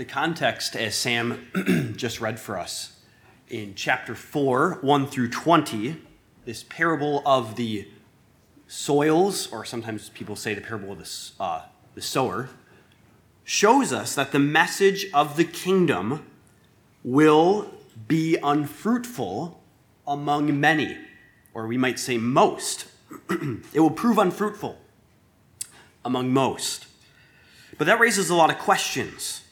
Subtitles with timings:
[0.00, 2.96] the context, as Sam just read for us,
[3.50, 6.00] in chapter 4, 1 through 20,
[6.46, 7.86] this parable of the
[8.66, 12.48] soils, or sometimes people say the parable of the, uh, the sower,
[13.44, 16.24] shows us that the message of the kingdom
[17.04, 17.70] will
[18.08, 19.60] be unfruitful
[20.06, 20.96] among many,
[21.52, 22.86] or we might say most.
[23.74, 24.78] it will prove unfruitful
[26.06, 26.86] among most.
[27.76, 29.42] But that raises a lot of questions.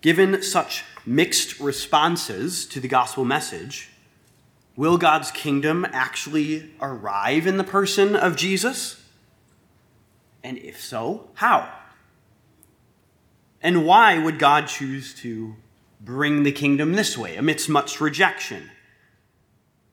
[0.00, 3.90] Given such mixed responses to the gospel message,
[4.74, 9.02] will God's kingdom actually arrive in the person of Jesus?
[10.42, 11.70] And if so, how?
[13.60, 15.56] And why would God choose to
[16.00, 18.70] bring the kingdom this way amidst much rejection?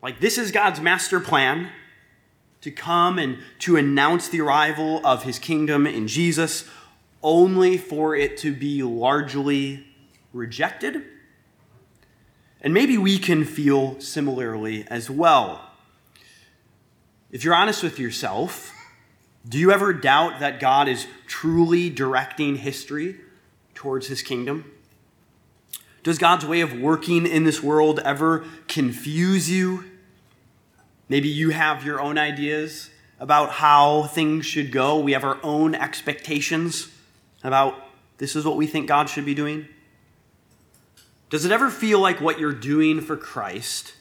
[0.02, 1.70] Like, this is God's master plan
[2.62, 6.64] to come and to announce the arrival of his kingdom in Jesus,
[7.22, 9.86] only for it to be largely
[10.34, 11.04] rejected.
[12.62, 15.70] And maybe we can feel similarly as well.
[17.32, 18.74] If you're honest with yourself,
[19.48, 23.18] do you ever doubt that God is truly directing history
[23.76, 24.72] towards his kingdom?
[26.04, 29.84] Does God's way of working in this world ever confuse you?
[31.10, 35.00] Maybe you have your own ideas about how things should go.
[35.00, 36.90] We have our own expectations
[37.44, 37.76] about
[38.18, 39.68] this is what we think God should be doing.
[41.30, 43.94] Does it ever feel like what you're doing for Christ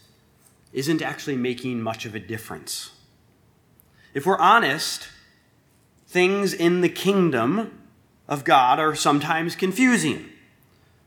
[0.73, 2.91] isn't actually making much of a difference?
[4.15, 5.09] If we're honest,
[6.07, 7.81] things in the kingdom
[8.29, 10.27] of God are sometimes confusing.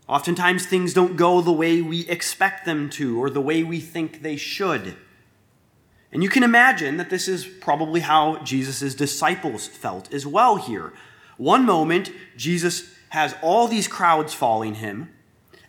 [0.08, 4.22] Oftentimes, things don't go the way we expect them to or the way we think
[4.22, 4.96] they should.
[6.12, 10.92] And you can imagine that this is probably how Jesus' disciples felt as well here.
[11.36, 15.14] One moment, Jesus has all these crowds following him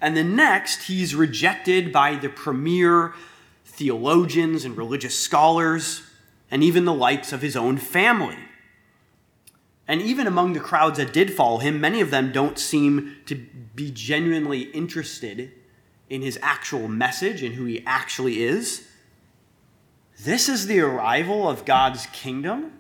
[0.02, 3.13] and the next, he's rejected by the premier
[3.63, 6.02] theologians and religious scholars,
[6.49, 8.37] and even the likes of his own family.
[9.87, 13.36] And even among the crowds that did follow him, many of them don't seem to
[13.76, 15.52] be genuinely interested
[16.09, 18.87] in his actual message and who he actually is.
[20.23, 22.73] This is the arrival of God's kingdom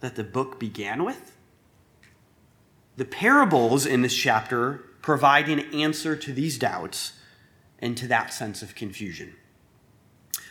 [0.00, 1.36] that the book began with.
[2.96, 7.14] The parables in this chapter provide an answer to these doubts
[7.78, 9.34] and to that sense of confusion.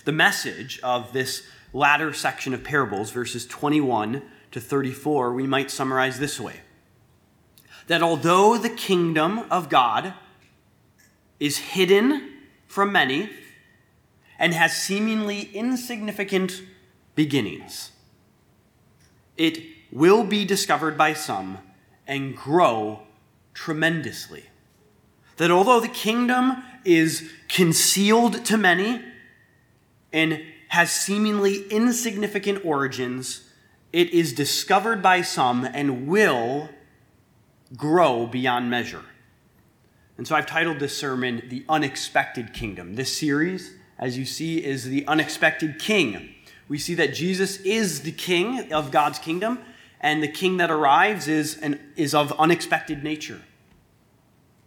[0.04, 6.18] The message of this latter section of parables, verses 21 to 34, we might summarize
[6.18, 6.62] this way
[7.86, 10.16] that although the kingdom of God
[11.40, 12.34] is hidden
[12.66, 13.30] from many
[14.40, 16.64] and has seemingly insignificant
[17.14, 17.92] beginnings,
[19.38, 19.60] it
[19.92, 21.60] will be discovered by some
[22.08, 23.04] and grow
[23.58, 24.46] tremendously.
[25.38, 29.02] That although the kingdom is concealed to many
[30.14, 33.50] and has seemingly insignificant origins,
[33.92, 36.70] it is discovered by some and will
[37.76, 39.04] grow beyond measure.
[40.18, 42.94] And so I've titled this sermon The Unexpected Kingdom.
[42.94, 46.36] This series, as you see, is The Unexpected King.
[46.68, 49.60] We see that Jesus is the king of God's kingdom,
[50.00, 53.42] and the king that arrives is, an, is of unexpected nature.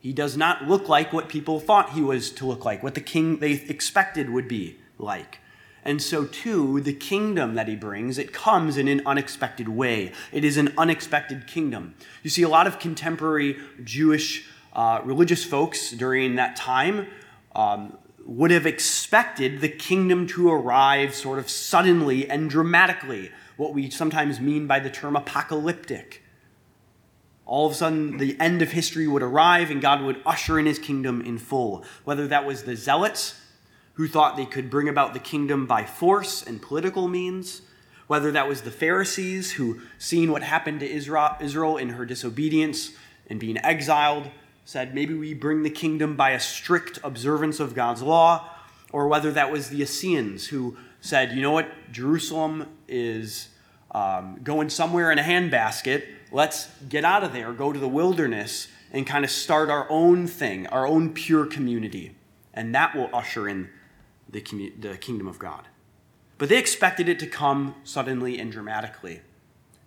[0.00, 3.00] He does not look like what people thought he was to look like, what the
[3.02, 5.38] king they expected would be like.
[5.84, 10.12] And so, too, the kingdom that he brings, it comes in an unexpected way.
[10.32, 11.94] It is an unexpected kingdom.
[12.22, 17.06] You see, a lot of contemporary Jewish uh, religious folks during that time
[17.54, 23.90] um, would have expected the kingdom to arrive sort of suddenly and dramatically, what we
[23.90, 26.22] sometimes mean by the term apocalyptic
[27.50, 30.66] all of a sudden the end of history would arrive and God would usher in
[30.66, 31.84] his kingdom in full.
[32.04, 33.40] Whether that was the zealots
[33.94, 37.62] who thought they could bring about the kingdom by force and political means,
[38.06, 42.92] whether that was the Pharisees who, seeing what happened to Israel in her disobedience
[43.28, 44.30] and being exiled,
[44.64, 48.48] said maybe we bring the kingdom by a strict observance of God's law,
[48.92, 53.48] or whether that was the Essenes who said, you know what, Jerusalem is
[53.90, 58.68] um, going somewhere in a handbasket let's get out of there, go to the wilderness,
[58.92, 62.16] and kind of start our own thing, our own pure community.
[62.52, 63.68] And that will usher in
[64.28, 65.68] the, commu- the kingdom of God.
[66.38, 69.20] But they expected it to come suddenly and dramatically,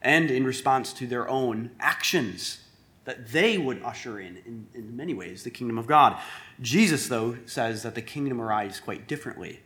[0.01, 2.59] and in response to their own actions
[3.05, 6.17] that they would usher in, in, in many ways, the kingdom of God.
[6.61, 9.59] Jesus, though, says that the kingdom arrives quite differently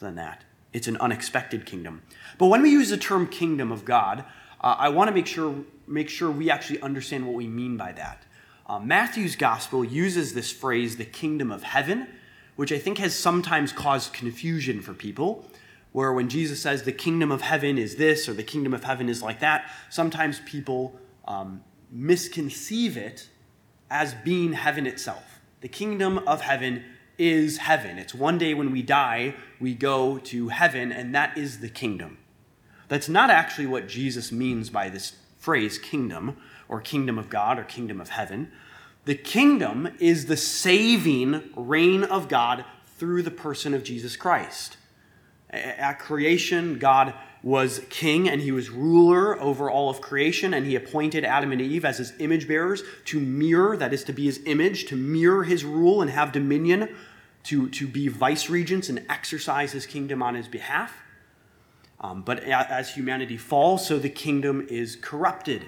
[0.00, 0.44] than that.
[0.72, 2.02] It's an unexpected kingdom.
[2.36, 4.24] But when we use the term kingdom of God,
[4.64, 5.54] uh, I want to make sure
[5.86, 8.24] make sure we actually understand what we mean by that.
[8.66, 12.08] Uh, Matthew's gospel uses this phrase, the kingdom of heaven,
[12.56, 15.44] which I think has sometimes caused confusion for people.
[15.92, 19.10] Where when Jesus says the kingdom of heaven is this or the kingdom of heaven
[19.10, 21.62] is like that, sometimes people um,
[21.92, 23.28] misconceive it
[23.90, 25.40] as being heaven itself.
[25.60, 26.84] The kingdom of heaven
[27.18, 27.98] is heaven.
[27.98, 32.18] It's one day when we die, we go to heaven, and that is the kingdom.
[32.94, 36.36] That's not actually what Jesus means by this phrase, kingdom,
[36.68, 38.52] or kingdom of God, or kingdom of heaven.
[39.04, 42.64] The kingdom is the saving reign of God
[42.96, 44.76] through the person of Jesus Christ.
[45.50, 50.76] At creation, God was king and he was ruler over all of creation, and he
[50.76, 54.40] appointed Adam and Eve as his image bearers to mirror, that is, to be his
[54.46, 56.94] image, to mirror his rule and have dominion,
[57.42, 61.00] to, to be vice regents and exercise his kingdom on his behalf.
[62.04, 65.64] Um, but as humanity falls, so the kingdom is corrupted.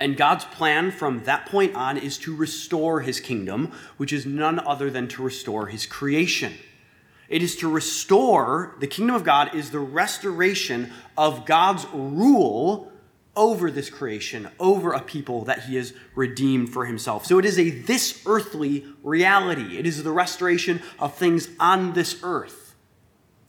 [0.00, 4.58] And God's plan from that point on is to restore his kingdom, which is none
[4.58, 6.54] other than to restore his creation.
[7.28, 12.90] It is to restore, the kingdom of God is the restoration of God's rule
[13.36, 17.26] over this creation, over a people that he has redeemed for himself.
[17.26, 19.76] So it is a this earthly reality.
[19.76, 22.61] It is the restoration of things on this earth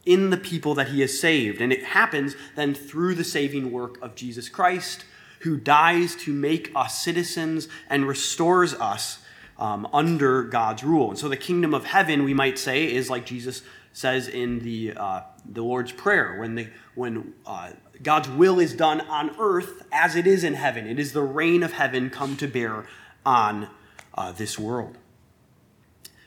[0.06, 1.60] in the people that he has saved.
[1.60, 5.04] And it happens then through the saving work of Jesus Christ,
[5.40, 9.18] who dies to make us citizens and restores us
[9.58, 11.10] um, under God's rule.
[11.10, 13.62] And so the kingdom of heaven, we might say, is like Jesus
[13.92, 17.70] says in the, uh, the Lord's Prayer when, the, when uh,
[18.02, 20.86] God's will is done on earth as it is in heaven.
[20.86, 22.86] It is the reign of heaven come to bear
[23.24, 23.68] on
[24.14, 24.98] uh, this world.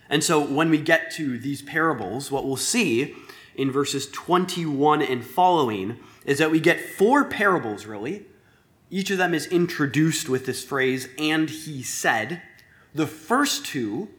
[0.10, 3.16] And so when we get to these parables, what we'll see
[3.58, 8.26] in verses 21 and following is that we get four parables, really.
[8.90, 12.42] Each of them is introduced with this phrase, and he said.
[12.96, 14.10] The first two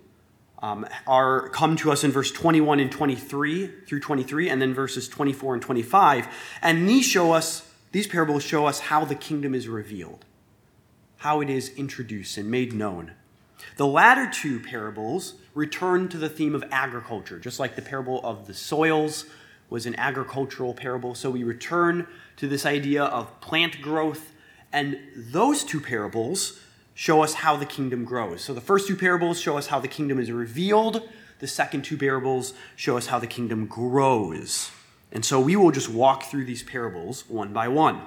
[0.60, 5.08] um, are come to us in verse 21 and 23 through 23, and then verses
[5.08, 6.28] 24 and 25.
[6.60, 10.24] And these show us, these parables show us how the kingdom is revealed,
[11.18, 13.12] how it is introduced and made known.
[13.76, 18.46] The latter two parables return to the theme of agriculture, just like the parable of
[18.46, 19.26] the soils
[19.68, 21.16] was an agricultural parable.
[21.16, 22.06] So we return
[22.36, 24.32] to this idea of plant growth,
[24.72, 26.60] and those two parables
[26.94, 28.40] show us how the kingdom grows.
[28.40, 31.02] So the first two parables show us how the kingdom is revealed,
[31.40, 34.70] the second two parables show us how the kingdom grows.
[35.10, 38.00] And so we will just walk through these parables one by one.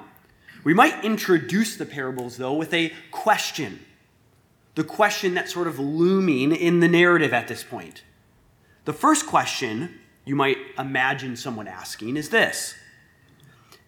[0.64, 3.80] We might introduce the parables, though, with a question.
[4.76, 8.04] The question that's sort of looming in the narrative at this point.
[8.86, 12.76] The first question you might imagine someone asking is this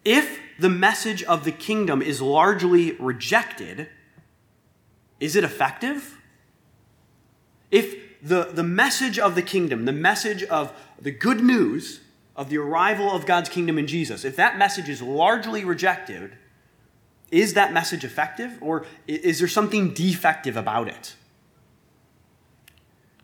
[0.04, 3.90] If the message of the kingdom is largely rejected,
[5.20, 6.20] is it effective?
[7.72, 12.02] If the, the message of the kingdom, the message of the good news
[12.36, 16.38] of the arrival of God's kingdom in Jesus, if that message is largely rejected,
[17.34, 21.16] is that message effective or is there something defective about it?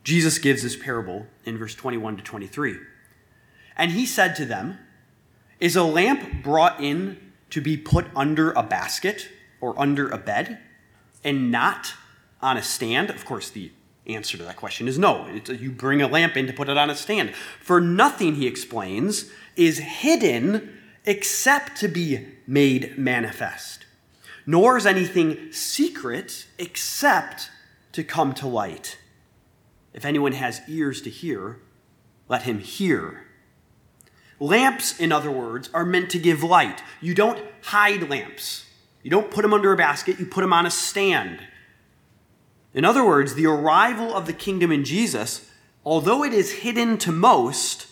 [0.03, 2.77] Jesus gives this parable in verse 21 to 23.
[3.77, 4.79] And he said to them,
[5.59, 7.17] Is a lamp brought in
[7.51, 9.29] to be put under a basket
[9.61, 10.59] or under a bed?
[11.23, 11.93] and not
[12.41, 13.09] on a stand?
[13.09, 13.71] Of course, the
[14.07, 15.27] answer to that question is no.
[15.27, 17.35] It's, you bring a lamp in to put it on a stand.
[17.61, 23.85] For nothing, he explains, is hidden except to be made manifest,
[24.49, 27.51] nor is anything secret except
[27.91, 28.97] to come to light.
[29.93, 31.59] If anyone has ears to hear,
[32.27, 33.27] let him hear.
[34.39, 36.81] Lamps, in other words, are meant to give light.
[36.99, 38.65] You don't hide lamps.
[39.03, 41.41] You don't put them under a basket, you put them on a stand.
[42.73, 45.47] In other words, the arrival of the kingdom in Jesus,
[45.85, 47.85] although it is hidden to most,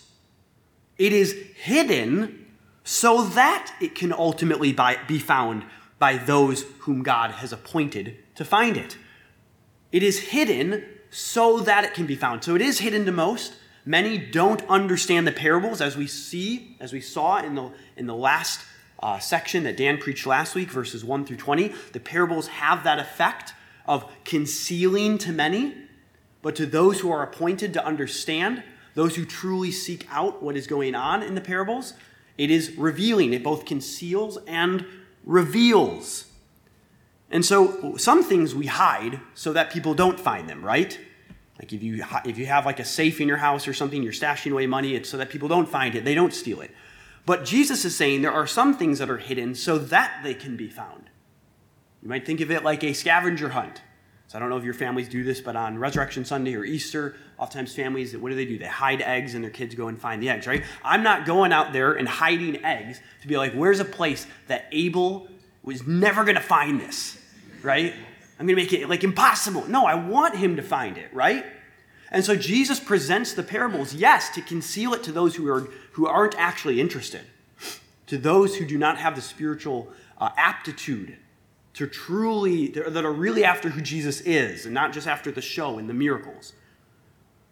[0.98, 2.48] it is hidden
[2.84, 4.76] so that it can ultimately
[5.08, 5.64] be found
[6.00, 8.98] by those whom God has appointed to find it.
[9.92, 12.44] It is hidden so that it can be found.
[12.44, 13.54] So it is hidden to most.
[13.86, 18.16] Many don't understand the parables, as we see, as we saw in the, in the
[18.16, 18.60] last
[19.02, 23.00] uh, section that Dan preached last week, verses 1 through 20, the parables have that
[23.00, 23.54] effect
[23.86, 25.74] of concealing to many,
[26.42, 28.62] but to those who are appointed to understand,
[28.94, 31.94] those who truly seek out what is going on in the parables,
[32.38, 33.34] it is revealing.
[33.34, 34.86] It both conceals and
[35.28, 36.26] reveals.
[37.30, 40.98] And so some things we hide so that people don't find them, right?
[41.60, 44.14] Like if you if you have like a safe in your house or something, you're
[44.14, 46.72] stashing away money, it's so that people don't find it, they don't steal it.
[47.26, 50.56] But Jesus is saying there are some things that are hidden so that they can
[50.56, 51.10] be found.
[52.02, 53.82] You might think of it like a scavenger hunt.
[54.28, 57.16] So I don't know if your families do this, but on Resurrection Sunday or Easter,
[57.38, 58.60] oftentimes families, what do they do?
[58.60, 60.64] They hide eggs and their kids go and find the eggs, right?
[60.84, 64.66] I'm not going out there and hiding eggs to be like, where's a place that
[64.74, 65.30] Abel
[65.64, 67.18] was never going to find this,
[67.64, 67.94] right?
[68.38, 69.66] I'm going to make it like impossible.
[69.70, 71.46] No, I want him to find it, right?
[72.12, 76.06] And so Jesus presents the parables, yes, to conceal it to those who, are, who
[76.06, 77.22] aren't actually interested,
[78.08, 81.18] to those who do not have the spiritual uh, aptitude
[81.78, 85.78] to truly, that are really after who Jesus is and not just after the show
[85.78, 86.54] and the miracles.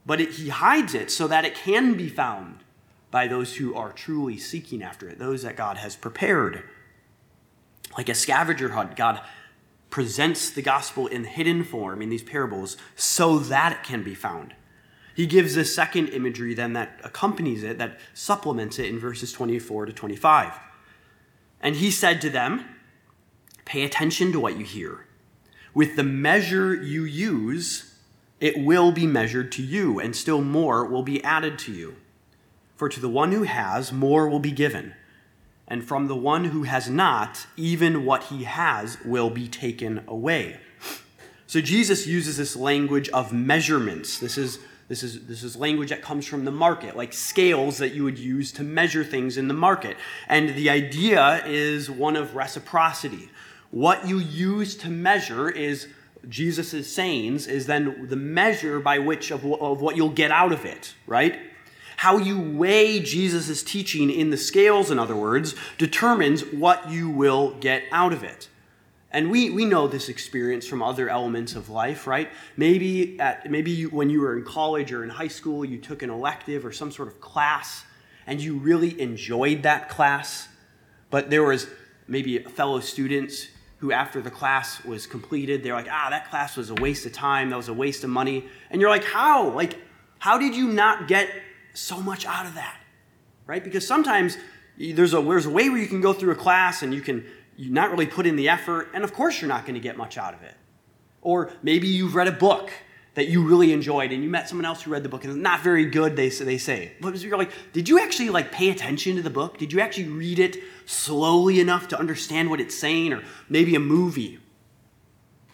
[0.04, 2.64] But it, he hides it so that it can be found
[3.12, 6.64] by those who are truly seeking after it, those that God has prepared.
[7.96, 9.22] Like a scavenger hunt, God
[9.92, 14.56] presents the gospel in hidden form in these parables so that it can be found.
[15.16, 19.86] He gives a second imagery then that accompanies it, that supplements it in verses 24
[19.86, 20.52] to 25.
[21.62, 22.66] And he said to them,
[23.66, 25.06] Pay attention to what you hear.
[25.74, 27.96] With the measure you use,
[28.40, 31.96] it will be measured to you, and still more will be added to you.
[32.76, 34.94] For to the one who has, more will be given.
[35.68, 40.60] And from the one who has not, even what he has will be taken away.
[41.48, 44.20] So Jesus uses this language of measurements.
[44.20, 47.94] This is, this is, this is language that comes from the market, like scales that
[47.94, 49.98] you would use to measure things in the market.
[50.28, 53.30] And the idea is one of reciprocity.
[53.76, 55.90] What you use to measure is
[56.30, 60.64] Jesus' sayings, is then the measure by which of, of what you'll get out of
[60.64, 61.38] it, right?
[61.98, 67.52] How you weigh Jesus' teaching in the scales, in other words, determines what you will
[67.56, 68.48] get out of it.
[69.12, 72.30] And we, we know this experience from other elements of life, right?
[72.56, 76.02] Maybe, at, maybe you, when you were in college or in high school, you took
[76.02, 77.84] an elective or some sort of class
[78.26, 80.48] and you really enjoyed that class,
[81.10, 81.68] but there was
[82.08, 86.70] maybe fellow students who, after the class was completed, they're like, ah, that class was
[86.70, 88.46] a waste of time, that was a waste of money.
[88.70, 89.50] And you're like, how?
[89.50, 89.78] Like,
[90.20, 91.30] how did you not get
[91.74, 92.80] so much out of that?
[93.46, 93.64] Right?
[93.64, 94.38] Because sometimes
[94.78, 97.26] there's a, there's a way where you can go through a class and you can
[97.58, 99.98] you not really put in the effort, and of course you're not going to get
[99.98, 100.56] much out of it.
[101.22, 102.70] Or maybe you've read a book
[103.16, 105.42] that you really enjoyed and you met someone else who read the book and it's
[105.42, 106.92] not very good they say, they say.
[107.02, 109.58] But you're like did you actually like pay attention to the book?
[109.58, 113.80] Did you actually read it slowly enough to understand what it's saying or maybe a
[113.80, 114.40] movie?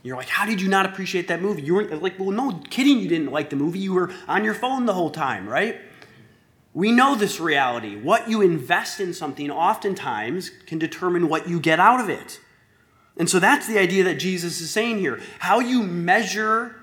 [0.03, 1.61] You're like how did you not appreciate that movie?
[1.61, 4.55] You weren't like well no kidding you didn't like the movie you were on your
[4.55, 5.79] phone the whole time right?
[6.73, 7.95] We know this reality.
[7.95, 12.39] What you invest in something oftentimes can determine what you get out of it.
[13.17, 15.19] And so that's the idea that jesus is saying here.
[15.39, 16.80] How you measure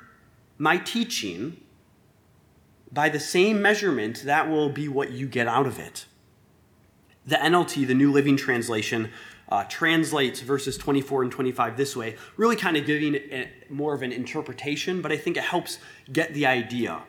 [0.58, 1.56] my teaching,
[2.90, 6.06] by the same measurement, that will be what you get out of it.
[7.26, 9.10] The NLT, the New Living Translation,
[9.50, 14.02] uh, translates verses 24 and 25 this way, really kind of giving it more of
[14.02, 15.78] an interpretation, but I think it helps
[16.12, 17.02] get the idea.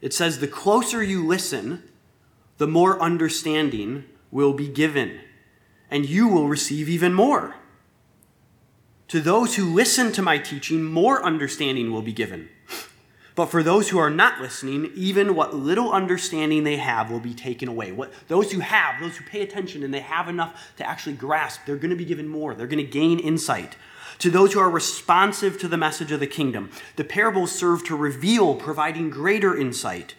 [0.00, 1.82] It says, The closer you listen,
[2.58, 5.20] the more understanding will be given,
[5.90, 7.56] and you will receive even more.
[9.08, 12.48] To those who listen to my teaching, more understanding will be given.
[13.40, 17.32] But for those who are not listening, even what little understanding they have will be
[17.32, 17.90] taken away.
[17.90, 21.62] What those who have, those who pay attention and they have enough to actually grasp,
[21.64, 22.54] they're going to be given more.
[22.54, 23.76] They're going to gain insight.
[24.18, 27.96] To those who are responsive to the message of the kingdom, the parables serve to
[27.96, 30.16] reveal, providing greater insight.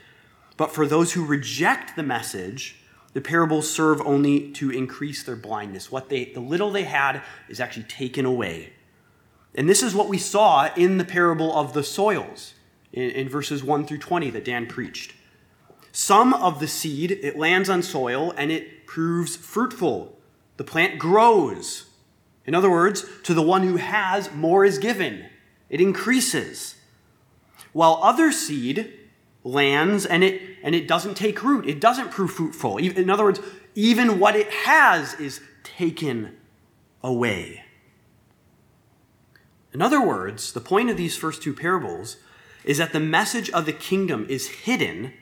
[0.58, 2.78] But for those who reject the message,
[3.14, 5.92] the parables serve only to increase their blindness.
[5.92, 8.74] What they the little they had is actually taken away.
[9.54, 12.56] And this is what we saw in the parable of the soils
[12.94, 15.14] in, in verses 1 through 20 that Dan preached.
[15.92, 20.18] Some of the seed, it lands on soil and it proves fruitful.
[20.58, 21.86] The plant grows.
[22.46, 25.26] In other words, to the one who has, more is given.
[25.70, 26.76] It increases.
[27.74, 28.94] While other seed
[29.44, 32.78] lands and it, and it doesn't take root, it doesn't prove fruitful.
[32.78, 33.40] In other words,
[33.76, 36.38] even what it has is taken
[37.04, 37.64] away.
[39.74, 42.18] In other words, the point of these first two parables
[42.64, 45.14] is that the message of the kingdom is hidden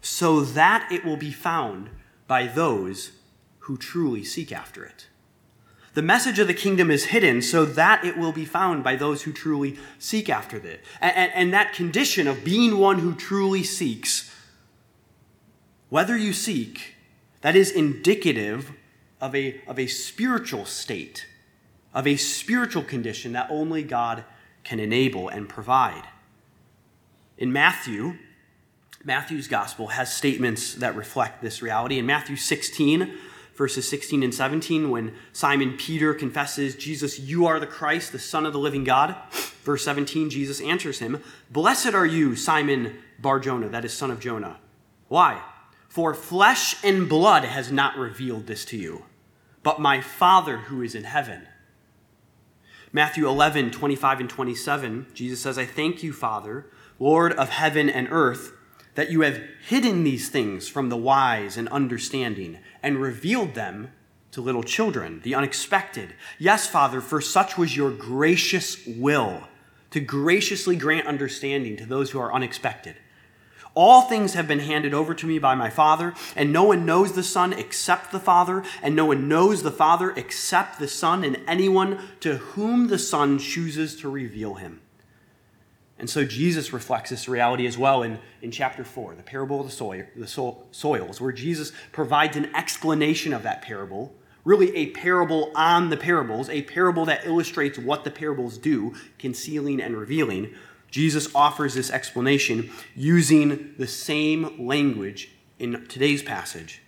[0.00, 1.90] so that it will be found
[2.26, 3.12] by those
[3.60, 5.06] who truly seek after it.
[5.94, 9.22] The message of the kingdom is hidden so that it will be found by those
[9.22, 10.84] who truly seek after it.
[11.00, 14.32] And, and, and, that condition of being one who truly seeks,
[15.88, 16.94] whether you seek,
[17.40, 18.72] that is indicative
[19.20, 21.26] of a, of a spiritual state
[21.92, 24.24] of a spiritual condition that only God
[24.64, 26.04] can enable and provide.
[27.40, 28.18] In Matthew,
[29.02, 31.98] Matthew's gospel has statements that reflect this reality.
[31.98, 33.16] In Matthew 16,
[33.54, 38.44] verses 16 and 17, when Simon Peter confesses, Jesus, you are the Christ, the Son
[38.44, 39.16] of the living God.
[39.64, 44.20] Verse 17, Jesus answers him, Blessed are you, Simon Bar Jonah, that is, son of
[44.20, 44.58] Jonah.
[45.08, 45.42] Why?
[45.88, 49.06] For flesh and blood has not revealed this to you,
[49.62, 51.46] but my Father who is in heaven.
[52.92, 56.66] Matthew 11, 25 and 27, Jesus says, I thank you, Father,
[57.00, 58.52] Lord of heaven and earth
[58.94, 63.90] that you have hidden these things from the wise and understanding and revealed them
[64.32, 66.14] to little children, the unexpected.
[66.38, 69.44] Yes, Father, for such was your gracious will
[69.90, 72.96] to graciously grant understanding to those who are unexpected.
[73.74, 77.12] All things have been handed over to me by my Father, and no one knows
[77.12, 81.40] the Son except the Father, and no one knows the Father except the Son, and
[81.46, 84.79] anyone to whom the Son chooses to reveal him.
[86.00, 89.66] And so Jesus reflects this reality as well in, in chapter 4, the parable of
[89.66, 94.86] the, soil, the so, soils, where Jesus provides an explanation of that parable, really a
[94.92, 100.54] parable on the parables, a parable that illustrates what the parables do, concealing and revealing.
[100.90, 106.80] Jesus offers this explanation using the same language in today's passage.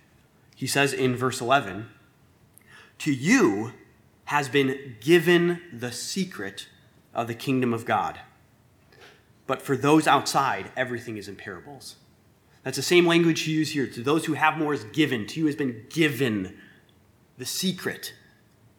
[0.55, 1.87] He says in verse 11,
[2.97, 3.73] To you
[4.25, 6.67] has been given the secret
[7.13, 8.19] of the kingdom of God.
[9.45, 11.97] But for those outside, everything is in parables.
[12.63, 13.87] That's the same language you use here.
[13.87, 15.27] To those who have more is given.
[15.27, 16.57] To you has been given
[17.37, 18.13] the secret.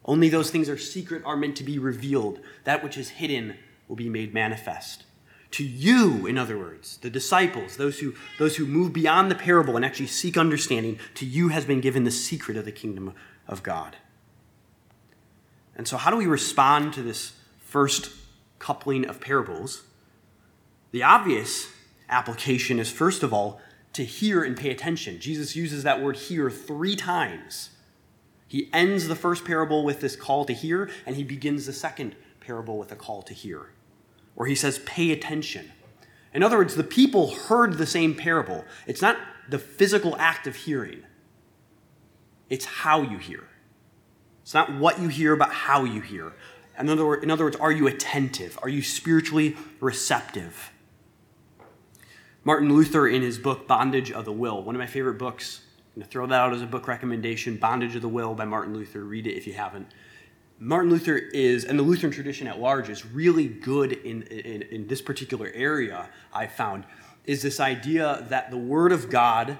[0.03, 2.39] Only those things are secret are meant to be revealed.
[2.63, 3.57] That which is hidden
[3.87, 5.03] will be made manifest.
[5.51, 9.75] To you, in other words, the disciples, those who, those who move beyond the parable
[9.75, 13.13] and actually seek understanding, to you has been given the secret of the kingdom
[13.47, 13.95] of God.
[15.75, 18.09] And so, how do we respond to this first
[18.59, 19.83] coupling of parables?
[20.95, 21.73] The obvious
[22.07, 23.59] application is, first of all,
[23.91, 25.19] to hear and pay attention.
[25.19, 27.71] Jesus uses that word hear three times.
[28.47, 32.15] He ends the first parable with this call to hear, and he begins the second
[32.39, 33.71] parable with a call to hear,
[34.35, 35.69] where he says, pay attention.
[36.33, 38.63] In other words, the people heard the same parable.
[38.87, 39.17] It's not
[39.49, 41.03] the physical act of hearing,
[42.49, 43.43] it's how you hear.
[44.43, 46.31] It's not what you hear, but how you hear.
[46.79, 48.57] In other, words, in other words, are you attentive?
[48.61, 50.71] Are you spiritually receptive?
[52.47, 56.01] Martin Luther, in his book Bondage of the Will, one of my favorite books, I'm
[56.01, 58.75] going to throw that out as a book recommendation Bondage of the Will by Martin
[58.75, 59.03] Luther.
[59.03, 59.87] Read it if you haven't.
[60.59, 64.87] Martin Luther is, and the Lutheran tradition at large is really good in, in, in
[64.87, 66.85] this particular area, I found,
[67.23, 69.57] is this idea that the Word of God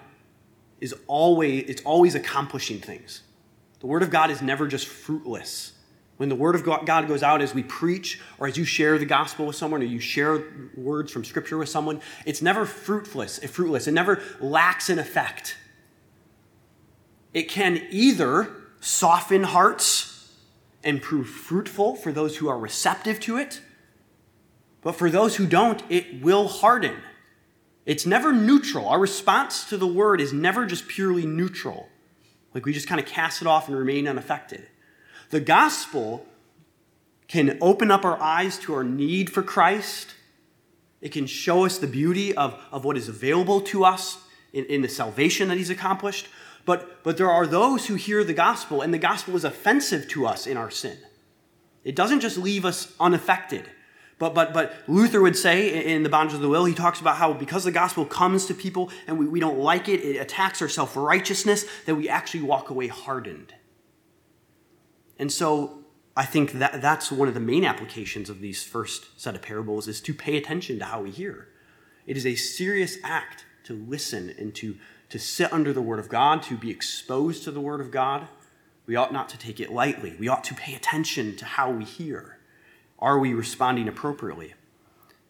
[0.80, 3.24] is always, it's always accomplishing things.
[3.80, 5.74] The Word of God is never just fruitless.
[6.18, 9.06] When the word of God goes out as we preach or as you share the
[9.06, 10.44] gospel with someone or you share
[10.76, 13.88] words from scripture with someone, it's never fruitless, fruitless.
[13.88, 15.58] It never lacks an effect.
[17.34, 18.50] It can either
[18.80, 20.34] soften hearts
[20.86, 23.60] and prove fruitful for those who are receptive to it,
[24.82, 26.96] but for those who don't, it will harden.
[27.86, 28.88] It's never neutral.
[28.88, 31.90] Our response to the word is never just purely neutral.
[32.54, 34.68] Like we just kind of cast it off and remain unaffected.
[35.30, 36.26] The gospel
[37.28, 40.16] can open up our eyes to our need for Christ.
[41.02, 44.20] It can show us the beauty of, of what is available to us
[44.54, 46.28] in, in the salvation that He's accomplished.
[46.66, 50.26] But, but there are those who hear the gospel, and the gospel is offensive to
[50.26, 50.98] us in our sin.
[51.84, 53.66] It doesn't just leave us unaffected.
[54.18, 57.18] But, but, but Luther would say in The Bondage of the Will, he talks about
[57.18, 60.62] how because the gospel comes to people and we, we don't like it, it attacks
[60.62, 63.54] our self righteousness, that we actually walk away hardened.
[65.18, 65.80] And so
[66.16, 69.88] I think that that's one of the main applications of these first set of parables
[69.88, 71.50] is to pay attention to how we hear.
[72.06, 74.78] It is a serious act to listen and to,
[75.10, 78.28] to sit under the Word of God, to be exposed to the Word of God.
[78.86, 80.16] We ought not to take it lightly.
[80.20, 82.38] We ought to pay attention to how we hear.
[83.00, 84.54] Are we responding appropriately?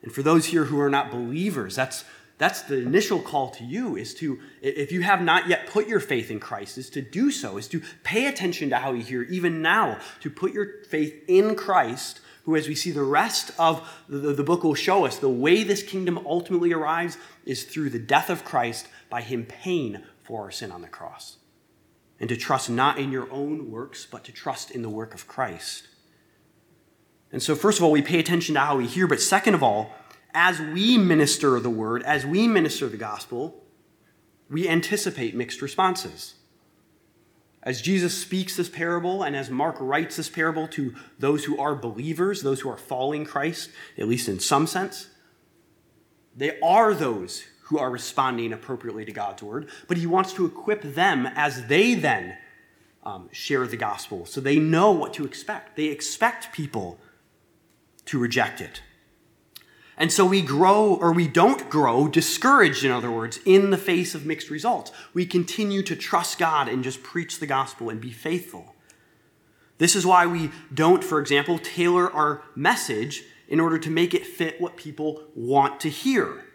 [0.03, 2.03] And for those here who are not believers, that's
[2.37, 5.99] that's the initial call to you is to if you have not yet put your
[5.99, 9.23] faith in christ is to do so is to pay attention to how you hear
[9.23, 13.87] even now to put your faith in christ who as we see the rest of
[14.07, 17.99] the, the book will show us the way this kingdom ultimately arrives is through the
[17.99, 21.37] death of christ by him paying for our sin on the cross.
[22.19, 25.27] And to trust not in your own works but to trust in the work of
[25.27, 25.87] christ.
[27.31, 29.63] And so first of all we pay attention to how we hear but second of
[29.63, 29.91] all
[30.35, 33.63] as we minister the word, as we minister the gospel,
[34.49, 36.35] we anticipate mixed responses.
[37.63, 41.73] As Jesus speaks this parable, and as Mark writes this parable to those who are
[41.73, 45.07] believers, those who are following Christ, at least in some sense,
[46.35, 50.83] they are those who are responding appropriately to God's word, but he wants to equip
[50.83, 52.37] them as they then
[53.03, 54.25] um, share the gospel.
[54.25, 55.75] So they know what to expect.
[55.75, 56.99] They expect people
[58.05, 58.81] to reject it.
[59.97, 64.13] And so we grow, or we don't grow, discouraged, in other words, in the face
[64.13, 64.91] of mixed results.
[65.13, 68.75] We continue to trust God and just preach the gospel and be faithful.
[69.77, 74.25] This is why we don't, for example, tailor our message in order to make it
[74.25, 76.45] fit what people want to hear,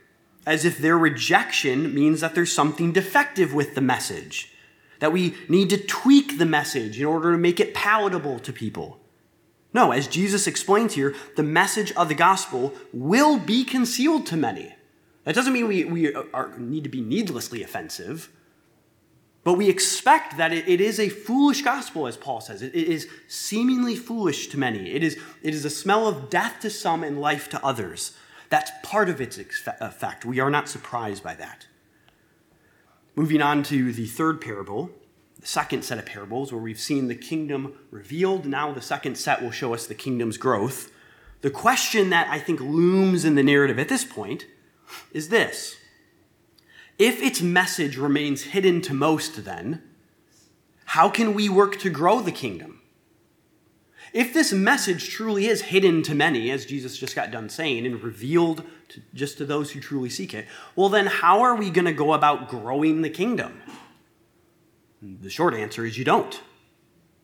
[0.47, 4.53] as if their rejection means that there's something defective with the message,
[4.99, 9.00] that we need to tweak the message in order to make it palatable to people.
[9.73, 14.75] No, as Jesus explains here, the message of the gospel will be concealed to many.
[15.25, 18.31] That doesn't mean we, we are, need to be needlessly offensive,
[19.45, 22.63] but we expect that it, it is a foolish gospel, as Paul says.
[22.63, 24.91] It, it is seemingly foolish to many.
[24.91, 28.17] It is, it is a smell of death to some and life to others.
[28.49, 30.25] That's part of its effect.
[30.25, 31.67] We are not surprised by that.
[33.15, 34.91] Moving on to the third parable,
[35.41, 38.45] the second set of parables where we've seen the kingdom revealed.
[38.45, 40.91] Now, the second set will show us the kingdom's growth.
[41.41, 44.47] The question that I think looms in the narrative at this point
[45.13, 45.77] is this
[46.99, 49.83] If its message remains hidden to most, then,
[50.85, 52.83] how can we work to grow the kingdom?
[54.13, 58.03] If this message truly is hidden to many, as Jesus just got done saying, and
[58.03, 61.85] revealed to, just to those who truly seek it, well, then how are we going
[61.85, 63.63] to go about growing the kingdom?
[65.03, 66.41] The short answer is you don't.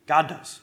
[0.06, 0.60] God does.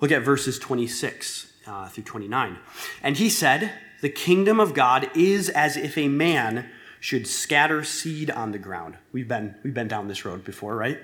[0.00, 2.58] Look at verses 26 uh, through 29.
[3.02, 6.68] And he said, The kingdom of God is as if a man
[7.00, 8.96] should scatter seed on the ground.
[9.12, 10.98] We've been, we've been down this road before, right?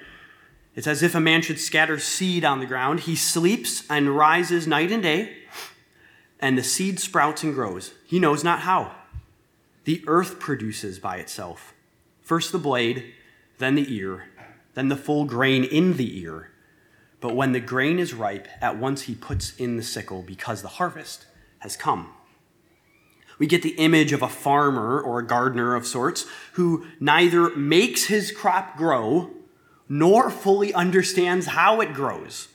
[0.74, 3.00] It's as if a man should scatter seed on the ground.
[3.00, 5.36] He sleeps and rises night and day,
[6.40, 7.92] and the seed sprouts and grows.
[8.06, 8.94] He knows not how.
[9.84, 11.74] The earth produces by itself
[12.22, 13.12] first the blade,
[13.58, 14.29] then the ear
[14.74, 16.50] than the full grain in the ear.
[17.20, 20.68] But when the grain is ripe, at once he puts in the sickle because the
[20.68, 21.26] harvest
[21.58, 22.10] has come.
[23.38, 28.04] We get the image of a farmer or a gardener of sorts who neither makes
[28.04, 29.30] his crop grow
[29.88, 32.48] nor fully understands how it grows,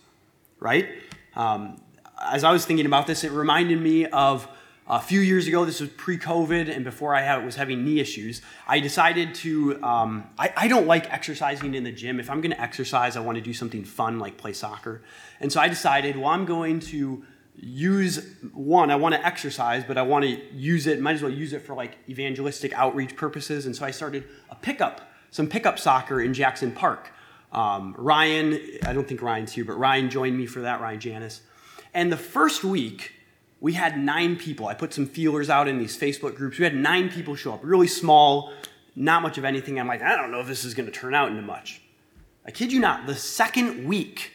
[0.59, 0.87] right?
[1.35, 1.81] Um,
[2.23, 4.47] as I was thinking about this, it reminded me of
[4.87, 8.41] a few years ago, this was pre COVID and before I was having knee issues,
[8.67, 9.83] I decided to.
[9.83, 12.19] Um, I, I, don't like exercising in the gym.
[12.19, 15.01] If I'm going to exercise, I want to do something fun like play soccer.
[15.39, 17.23] And so I decided, well, I'm going to
[17.57, 21.31] use one, I want to exercise, but I want to use it, might as well
[21.31, 23.65] use it for like evangelistic outreach purposes.
[23.65, 27.11] And so I started a pickup, some pickup soccer in Jackson Park.
[27.51, 31.41] Um, Ryan, I don't think Ryan's here, but Ryan joined me for that, Ryan Janis.
[31.93, 33.13] And the first week,
[33.59, 34.67] we had nine people.
[34.67, 36.57] I put some feelers out in these Facebook groups.
[36.57, 38.53] We had nine people show up, really small,
[38.95, 39.79] not much of anything.
[39.79, 41.81] I'm like, I don't know if this is going to turn out into much.
[42.45, 44.31] I kid you not, the second week,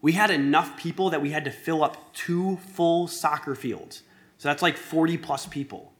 [0.00, 4.02] we had enough people that we had to fill up two full soccer fields.
[4.38, 5.92] So that's like 40 plus people,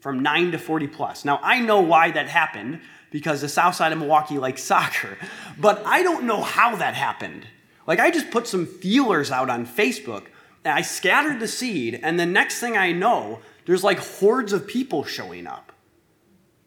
[0.00, 1.24] from 9 to 40 plus.
[1.24, 5.16] Now, I know why that happened because the south side of Milwaukee likes soccer,
[5.58, 7.46] but I don't know how that happened.
[7.86, 10.24] Like, I just put some feelers out on Facebook
[10.66, 15.04] I scattered the seed, and the next thing I know, there's like hordes of people
[15.04, 15.72] showing up.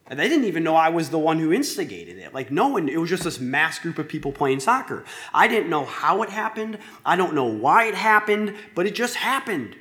[0.07, 2.33] And they didn't even know I was the one who instigated it.
[2.33, 5.05] Like, no one, it was just this mass group of people playing soccer.
[5.33, 6.79] I didn't know how it happened.
[7.05, 9.75] I don't know why it happened, but it just happened.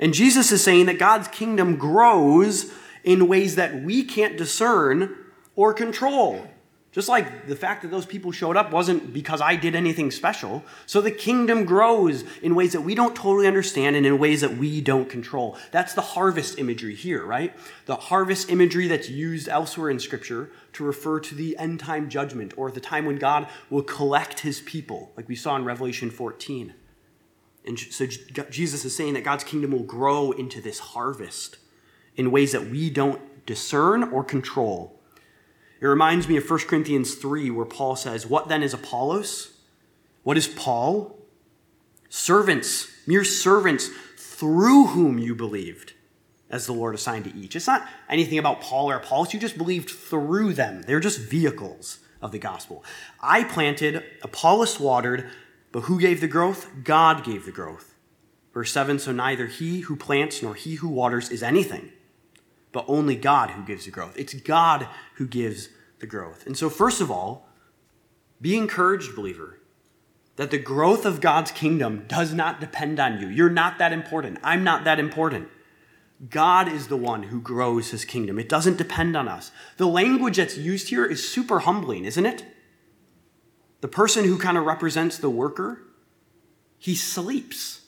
[0.00, 2.72] And Jesus is saying that God's kingdom grows
[3.04, 5.16] in ways that we can't discern
[5.54, 6.48] or control.
[6.94, 10.62] Just like the fact that those people showed up wasn't because I did anything special.
[10.86, 14.56] So the kingdom grows in ways that we don't totally understand and in ways that
[14.58, 15.58] we don't control.
[15.72, 17.52] That's the harvest imagery here, right?
[17.86, 22.54] The harvest imagery that's used elsewhere in Scripture to refer to the end time judgment
[22.56, 26.74] or the time when God will collect his people, like we saw in Revelation 14.
[27.66, 28.06] And so
[28.50, 31.58] Jesus is saying that God's kingdom will grow into this harvest
[32.14, 35.00] in ways that we don't discern or control.
[35.80, 39.52] It reminds me of 1 Corinthians 3, where Paul says, What then is Apollos?
[40.22, 41.18] What is Paul?
[42.08, 45.92] Servants, mere servants through whom you believed,
[46.48, 47.56] as the Lord assigned to each.
[47.56, 49.34] It's not anything about Paul or Apollos.
[49.34, 50.82] You just believed through them.
[50.82, 52.84] They're just vehicles of the gospel.
[53.20, 55.28] I planted, Apollos watered,
[55.72, 56.70] but who gave the growth?
[56.84, 57.94] God gave the growth.
[58.54, 61.90] Verse 7 So neither he who plants nor he who waters is anything
[62.74, 64.18] but only God who gives the growth.
[64.18, 65.68] It's God who gives
[66.00, 66.44] the growth.
[66.44, 67.48] And so, first of all,
[68.40, 69.60] be encouraged, believer,
[70.36, 73.28] that the growth of God's kingdom does not depend on you.
[73.28, 74.38] You're not that important.
[74.42, 75.48] I'm not that important.
[76.28, 78.40] God is the one who grows his kingdom.
[78.40, 79.52] It doesn't depend on us.
[79.76, 82.44] The language that's used here is super humbling, isn't it?
[83.82, 85.82] The person who kind of represents the worker,
[86.76, 87.82] he sleeps.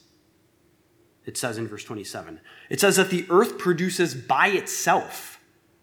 [1.26, 2.40] It says in verse 27.
[2.70, 5.40] It says that the earth produces by itself.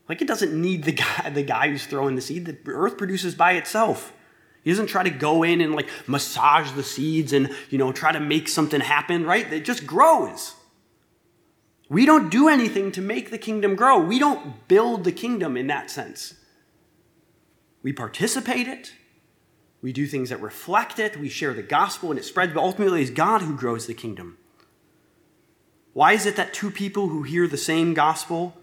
[0.07, 2.45] Like it doesn't need the guy, the guy who's throwing the seed.
[2.45, 4.13] The earth produces by itself.
[4.63, 8.13] He doesn't try to go in and like massage the seeds and, you know, try
[8.13, 9.51] to make something happen, right?
[9.51, 10.55] It just grows.
[11.89, 13.99] We don't do anything to make the kingdom grow.
[13.99, 16.35] We don't build the kingdom in that sense.
[17.83, 18.93] We participate it.
[19.81, 21.19] We do things that reflect it.
[21.19, 24.37] We share the gospel and it spreads, but ultimately it's God who grows the kingdom.
[25.93, 28.55] Why is it that two people who hear the same gospel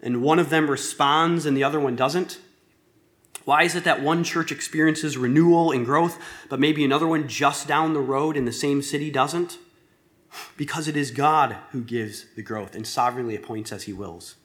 [0.00, 2.38] and one of them responds and the other one doesn't?
[3.44, 7.66] Why is it that one church experiences renewal and growth, but maybe another one just
[7.66, 9.58] down the road in the same city doesn't?
[10.56, 14.36] Because it is God who gives the growth and sovereignly appoints as he wills.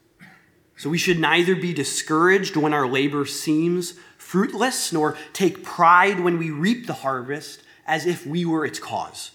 [0.77, 6.39] So we should neither be discouraged when our labor seems fruitless, nor take pride when
[6.39, 9.31] we reap the harvest as if we were its cause.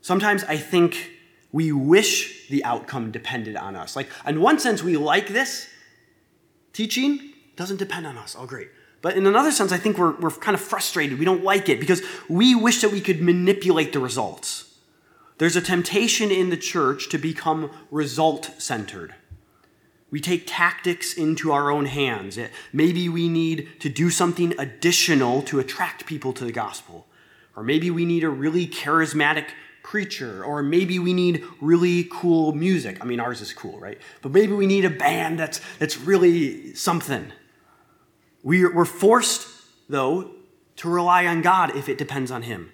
[0.00, 1.10] Sometimes I think
[1.52, 3.96] we wish the outcome depended on us.
[3.96, 5.68] Like, in one sense, we like this
[6.72, 8.36] teaching doesn't depend on us.
[8.38, 8.68] Oh, great.
[9.02, 11.18] But in another sense, I think we're, we're kind of frustrated.
[11.18, 14.74] We don't like it because we wish that we could manipulate the results.
[15.38, 19.14] There's a temptation in the church to become result centered.
[20.10, 22.38] We take tactics into our own hands.
[22.72, 27.06] Maybe we need to do something additional to attract people to the gospel.
[27.56, 29.46] Or maybe we need a really charismatic
[29.90, 30.44] preacher.
[30.44, 32.98] Or maybe we need really cool music.
[33.00, 33.98] I mean, ours is cool, right?
[34.22, 37.32] But maybe we need a band that's, that's really something.
[38.44, 39.48] We're forced,
[39.88, 40.30] though,
[40.76, 42.70] to rely on God if it depends on Him.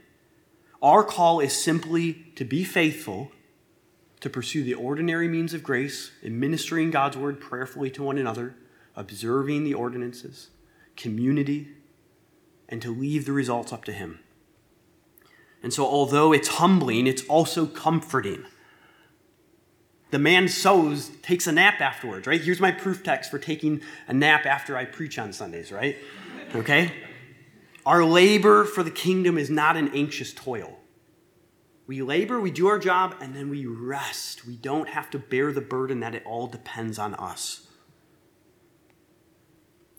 [0.83, 3.33] Our call is simply to be faithful,
[4.21, 8.57] to pursue the ordinary means of grace, administering God's word prayerfully to one another,
[8.95, 10.51] observing the ordinances,
[10.97, 11.69] community,
[12.69, 14.21] and to leave the results up to Him.
[15.63, 18.45] And so, although it's humbling, it's also comforting
[20.11, 22.41] the man sows, takes a nap afterwards, right?
[22.41, 25.97] Here's my proof text for taking a nap after I preach on Sundays, right?
[26.55, 26.93] Okay?
[27.85, 30.79] Our labor for the kingdom is not an anxious toil.
[31.87, 34.47] We labor, we do our job, and then we rest.
[34.47, 37.67] We don't have to bear the burden that it all depends on us.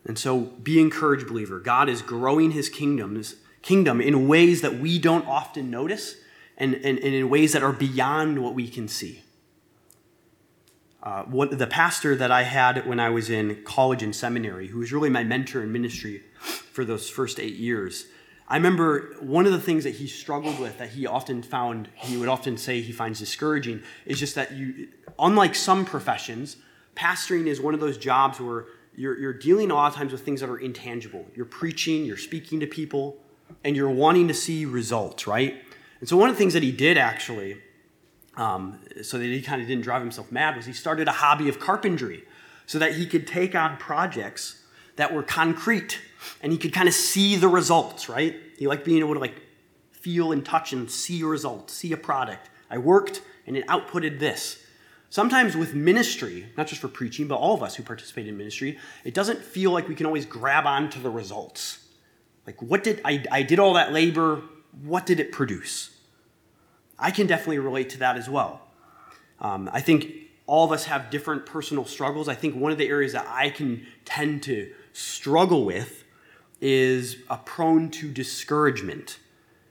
[0.05, 1.59] And so be encouraged, believer.
[1.59, 6.15] God is growing his kingdoms, kingdom in ways that we don't often notice
[6.57, 9.23] and, and, and in ways that are beyond what we can see.
[11.03, 14.79] Uh, what, the pastor that I had when I was in college and seminary, who
[14.79, 18.07] was really my mentor in ministry for those first eight years,
[18.49, 22.17] I remember one of the things that he struggled with that he often found, he
[22.17, 24.87] would often say he finds discouraging, is just that you,
[25.19, 26.57] unlike some professions,
[26.95, 28.65] pastoring is one of those jobs where
[28.95, 31.25] you're, you're dealing a lot of times with things that are intangible.
[31.35, 33.17] You're preaching, you're speaking to people,
[33.63, 35.55] and you're wanting to see results, right?
[35.99, 37.57] And so one of the things that he did actually
[38.37, 41.49] um, so that he kind of didn't drive himself mad, was he started a hobby
[41.49, 42.23] of carpentry
[42.67, 44.63] so that he could take on projects
[44.95, 45.99] that were concrete
[46.41, 48.35] and he could kind of see the results, right?
[48.57, 49.41] He liked being able to like
[49.91, 52.49] feel and touch and see a result, see a product.
[52.69, 54.63] I worked and it outputted this.
[55.09, 58.77] Sometimes with ministry, not just for preaching, but all of us who participate in ministry,
[59.03, 61.86] it doesn't feel like we can always grab onto the results.
[62.47, 64.41] Like, what did I, I did all that labor,
[64.81, 65.91] what did it produce?
[66.97, 68.61] I can definitely relate to that as well.
[69.39, 70.11] Um, I think
[70.47, 72.29] all of us have different personal struggles.
[72.29, 76.05] I think one of the areas that I can tend to struggle with
[76.61, 79.19] is a prone to discouragement,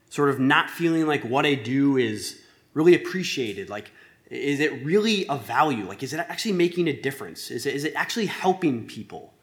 [0.09, 2.39] sort of not feeling like what I do is
[2.75, 3.69] really appreciated.
[3.69, 3.91] Like,
[4.29, 5.85] is it really a value?
[5.85, 7.49] Like, is it actually making a difference?
[7.49, 9.33] Is it, is it actually helping people?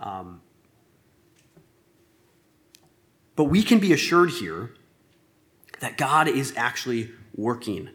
[0.00, 0.40] Um,
[3.36, 4.74] but we can be assured here
[5.80, 7.90] that God is actually working,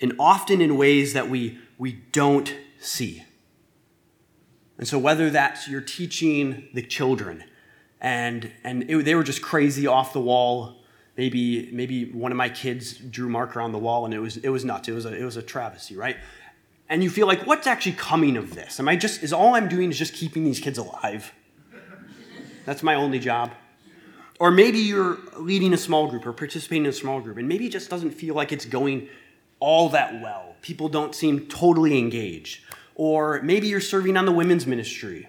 [0.00, 3.24] and often in ways that we, we don't see.
[4.78, 7.44] And so, whether that's you're teaching the children,
[8.00, 10.82] and, and it, they were just crazy off the wall.
[11.16, 14.48] Maybe, maybe one of my kids drew marker on the wall and it was, it
[14.48, 14.88] was nuts.
[14.88, 16.16] It was, a, it was a travesty, right?
[16.88, 18.80] And you feel like, what's actually coming of this?
[18.80, 21.32] Am I just, is all I'm doing is just keeping these kids alive?
[22.66, 23.52] That's my only job.
[24.40, 27.66] Or maybe you're leading a small group or participating in a small group, and maybe
[27.66, 29.08] it just doesn't feel like it's going
[29.60, 30.56] all that well.
[30.60, 32.64] People don't seem totally engaged.
[32.96, 35.28] Or maybe you're serving on the women's ministry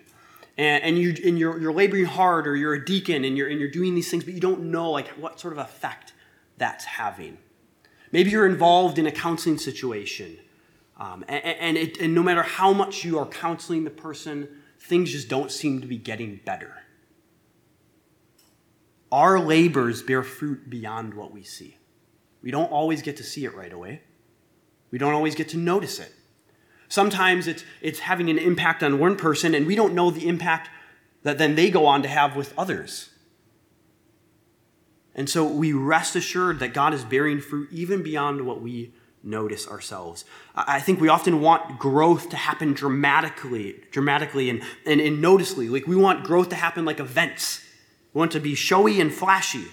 [0.58, 3.60] and, and, you, and you're, you're laboring hard, or you're a deacon and you're, and
[3.60, 6.14] you're doing these things, but you don't know like what sort of effect
[6.58, 7.38] that's having.
[8.12, 10.38] Maybe you're involved in a counseling situation,
[10.98, 14.48] um, and, and, it, and no matter how much you are counseling the person,
[14.80, 16.85] things just don't seem to be getting better.
[19.16, 21.78] Our labors bear fruit beyond what we see.
[22.42, 24.02] We don't always get to see it right away,
[24.92, 26.12] we don't always get to notice it.
[26.90, 30.70] Sometimes it's, it's having an impact on one person, and we don't know the impact
[31.24, 33.10] that then they go on to have with others.
[35.16, 39.66] And so we rest assured that God is bearing fruit even beyond what we notice
[39.66, 40.26] ourselves.
[40.54, 45.70] I think we often want growth to happen dramatically, dramatically and, and, and noticeably.
[45.70, 47.65] Like we want growth to happen like events.
[48.16, 49.66] We want to be showy and flashy.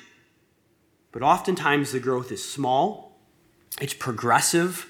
[1.13, 3.21] But oftentimes the growth is small,
[3.81, 4.89] it's progressive,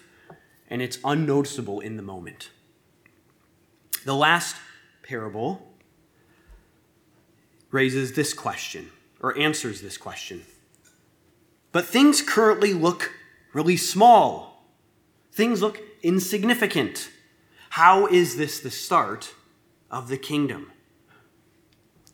[0.71, 2.49] and it's unnoticeable in the moment.
[4.07, 4.57] The last
[5.03, 5.69] parable
[7.71, 8.89] raises this question,
[9.21, 10.45] or answers this question.
[11.73, 13.13] But things currently look
[13.53, 14.65] really small.
[15.31, 17.11] Things look insignificant.
[17.71, 19.35] How is this the start
[19.91, 20.72] of the kingdom?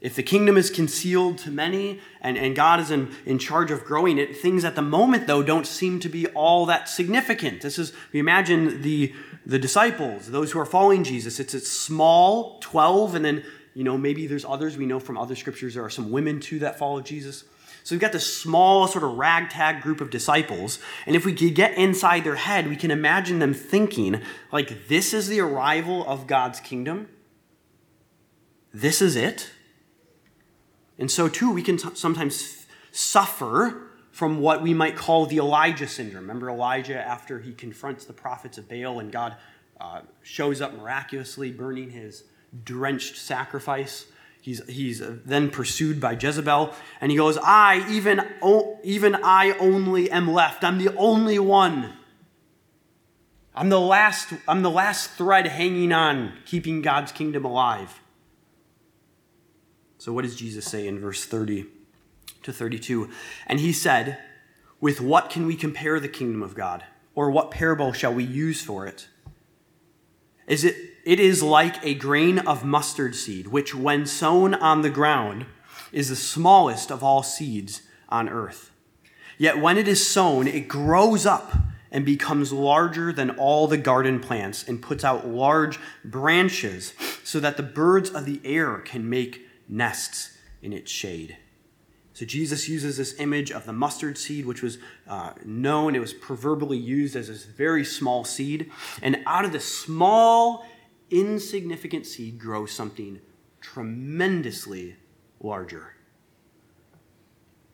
[0.00, 3.84] If the kingdom is concealed to many and, and God is in, in charge of
[3.84, 7.62] growing it, things at the moment, though, don't seem to be all that significant.
[7.62, 9.12] This is, we imagine the,
[9.44, 11.40] the disciples, those who are following Jesus.
[11.40, 14.76] It's a small, 12, and then, you know, maybe there's others.
[14.76, 17.42] We know from other scriptures there are some women too that follow Jesus.
[17.82, 20.78] So we've got this small, sort of ragtag group of disciples.
[21.06, 24.20] And if we could get inside their head, we can imagine them thinking,
[24.52, 27.08] like, this is the arrival of God's kingdom.
[28.72, 29.50] This is it.
[30.98, 36.22] And so, too, we can sometimes suffer from what we might call the Elijah syndrome.
[36.22, 39.36] Remember Elijah after he confronts the prophets of Baal and God
[39.80, 42.24] uh, shows up miraculously, burning his
[42.64, 44.06] drenched sacrifice?
[44.40, 48.22] He's, he's then pursued by Jezebel, and he goes, I, even,
[48.82, 50.64] even I only am left.
[50.64, 51.92] I'm the only one.
[53.54, 58.00] I'm the last, I'm the last thread hanging on, keeping God's kingdom alive.
[59.98, 61.66] So, what does Jesus say in verse 30
[62.44, 63.10] to 32?
[63.46, 64.18] And he said,
[64.80, 66.84] With what can we compare the kingdom of God?
[67.14, 69.08] Or what parable shall we use for it?
[70.46, 74.90] Is it, it is like a grain of mustard seed, which, when sown on the
[74.90, 75.46] ground,
[75.92, 78.70] is the smallest of all seeds on earth.
[79.36, 81.52] Yet when it is sown, it grows up
[81.90, 86.92] and becomes larger than all the garden plants and puts out large branches
[87.24, 91.36] so that the birds of the air can make nests in its shade.
[92.14, 96.12] So Jesus uses this image of the mustard seed, which was uh, known, it was
[96.12, 98.72] proverbially used as this very small seed.
[99.02, 100.66] And out of this small,
[101.10, 103.20] insignificant seed grows something
[103.60, 104.96] tremendously
[105.40, 105.94] larger.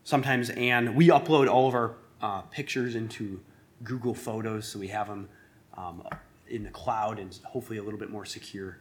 [0.02, 3.40] Sometimes, and we upload all of our uh, pictures into
[3.82, 5.28] Google Photos, so we have them
[5.76, 6.06] um,
[6.48, 8.78] in the cloud and hopefully a little bit more secure.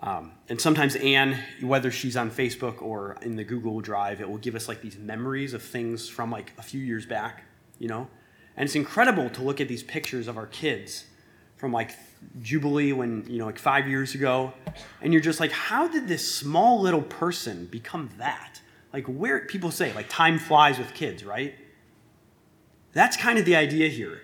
[0.00, 4.38] Um, and sometimes Anne, whether she's on Facebook or in the Google Drive, it will
[4.38, 7.42] give us like these memories of things from like a few years back,
[7.78, 8.08] you know?
[8.56, 11.04] And it's incredible to look at these pictures of our kids
[11.56, 11.96] from like
[12.40, 14.52] Jubilee when, you know, like five years ago.
[15.02, 18.60] And you're just like, how did this small little person become that?
[18.92, 21.54] Like, where people say, like, time flies with kids, right?
[22.92, 24.22] That's kind of the idea here.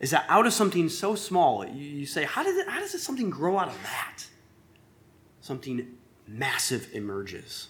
[0.00, 2.94] Is that out of something so small, you, you say, how, did it, how does
[2.94, 4.24] it, something grow out of that?
[5.42, 5.86] Something
[6.26, 7.68] massive emerges.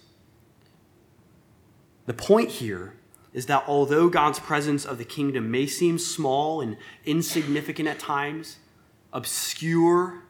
[2.06, 2.94] The point here
[3.32, 8.58] is that although God's presence of the kingdom may seem small and insignificant at times,
[9.12, 10.22] obscure,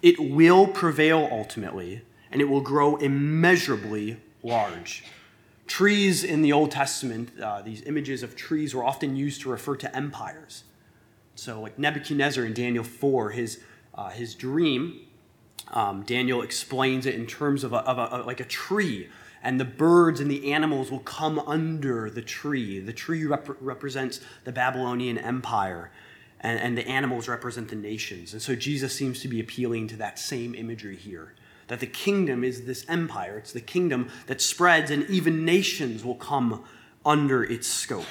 [0.00, 5.04] it will prevail ultimately and it will grow immeasurably large.
[5.66, 9.76] Trees in the Old Testament, uh, these images of trees were often used to refer
[9.76, 10.64] to empires.
[11.34, 13.60] So, like Nebuchadnezzar in Daniel 4, his,
[13.94, 15.00] uh, his dream
[15.72, 19.08] um, Daniel explains it in terms of, a, of a, like a tree,
[19.42, 22.78] and the birds and the animals will come under the tree.
[22.78, 25.90] The tree rep- represents the Babylonian Empire,
[26.40, 28.32] and, and the animals represent the nations.
[28.32, 31.34] And so Jesus seems to be appealing to that same imagery here
[31.68, 36.16] that the kingdom is this empire, it's the kingdom that spreads, and even nations will
[36.16, 36.62] come
[37.04, 38.04] under its scope.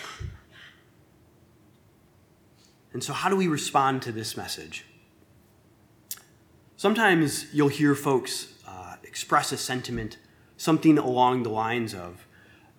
[2.93, 4.85] And so, how do we respond to this message?
[6.81, 10.17] Sometimes you'll hear folks uh, express a sentiment,
[10.57, 12.25] something along the lines of,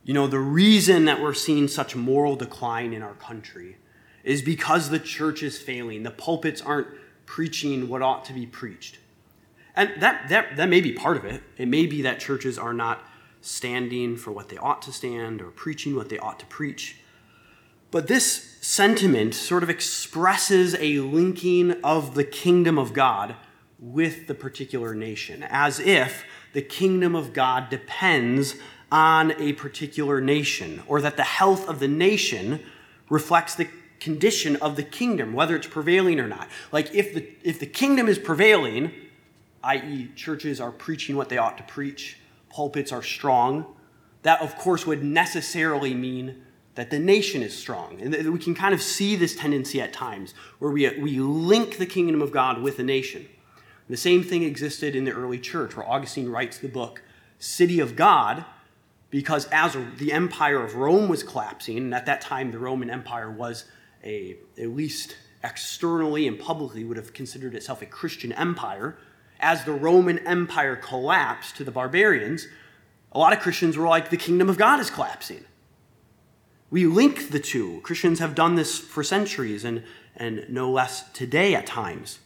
[0.02, 3.76] you know, the reason that we're seeing such moral decline in our country
[4.24, 6.02] is because the church is failing.
[6.02, 6.88] The pulpits aren't
[7.26, 8.98] preaching what ought to be preached.
[9.76, 11.40] And that, that, that may be part of it.
[11.56, 13.04] It may be that churches are not
[13.40, 16.96] standing for what they ought to stand or preaching what they ought to preach.
[17.92, 23.36] But this sentiment sort of expresses a linking of the kingdom of God
[23.82, 28.54] with the particular nation, as if the kingdom of God depends
[28.92, 32.60] on a particular nation, or that the health of the nation
[33.10, 33.66] reflects the
[33.98, 36.48] condition of the kingdom, whether it's prevailing or not.
[36.70, 38.92] Like if the if the kingdom is prevailing,
[39.64, 42.18] i.e., churches are preaching what they ought to preach,
[42.50, 43.66] pulpits are strong,
[44.22, 46.42] that of course would necessarily mean
[46.74, 48.00] that the nation is strong.
[48.00, 51.86] And we can kind of see this tendency at times where we, we link the
[51.86, 53.28] kingdom of God with the nation.
[53.92, 57.02] The same thing existed in the early church, where Augustine writes the book
[57.38, 58.46] City of God,
[59.10, 63.30] because as the empire of Rome was collapsing, and at that time the Roman Empire
[63.30, 63.66] was
[64.02, 68.96] a, at least externally and publicly, would have considered itself a Christian empire.
[69.38, 72.48] As the Roman Empire collapsed to the barbarians,
[73.12, 75.44] a lot of Christians were like, the kingdom of God is collapsing.
[76.70, 77.82] We link the two.
[77.82, 79.84] Christians have done this for centuries and,
[80.16, 82.20] and no less today at times.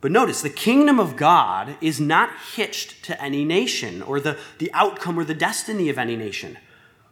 [0.00, 4.70] But notice, the kingdom of God is not hitched to any nation or the, the
[4.72, 6.58] outcome or the destiny of any nation.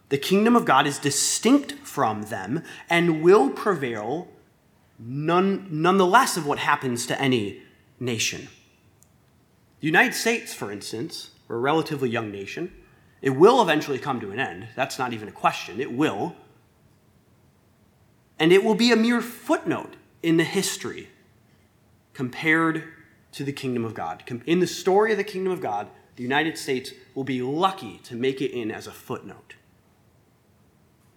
[0.09, 4.28] The kingdom of God is distinct from them and will prevail
[4.99, 7.62] none, nonetheless of what happens to any
[8.01, 8.49] nation.
[9.80, 12.72] The United States, for instance, we're a relatively young nation,
[13.20, 14.68] it will eventually come to an end.
[14.76, 15.80] That's not even a question.
[15.80, 16.36] It will.
[18.39, 21.09] And it will be a mere footnote in the history
[22.18, 22.82] compared
[23.30, 24.24] to the kingdom of God.
[24.44, 28.16] In the story of the kingdom of God, the United States will be lucky to
[28.16, 29.54] make it in as a footnote.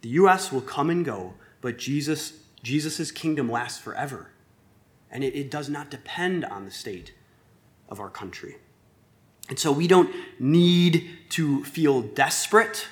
[0.02, 0.52] The U.S.
[0.52, 4.30] will come and go, but Jesus, Jesus' kingdom lasts forever.
[5.10, 7.16] And it, it does not depend on the state
[7.90, 8.58] of our country.
[9.50, 12.88] And so we don't need to feel desperate,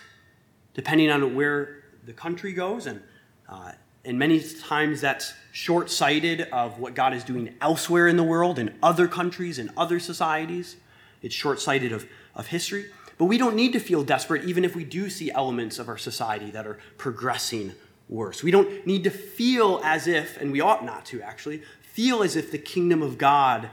[0.74, 2.88] depending on where the country goes.
[2.88, 3.04] And,
[3.48, 3.74] uh,
[4.06, 8.58] and many times that's short sighted of what God is doing elsewhere in the world,
[8.58, 10.78] in other countries, in other societies.
[11.22, 12.86] It's short sighted of, of history.
[13.18, 15.98] But we don't need to feel desperate, even if we do see elements of our
[15.98, 17.74] society that are progressing
[18.08, 18.42] worse.
[18.42, 22.38] We don't need to feel as if, and we ought not to actually, feel as
[22.38, 23.70] if the kingdom of God